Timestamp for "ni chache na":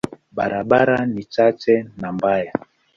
1.05-2.11